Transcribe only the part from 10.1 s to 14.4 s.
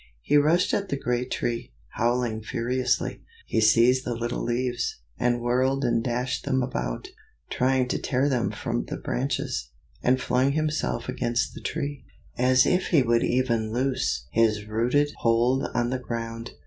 flung himself against the Tree, as if he would even loose